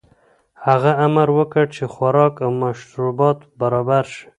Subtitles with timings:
[0.65, 4.25] هغه امر وکړ چې خوراک او مشروبات برابر شي.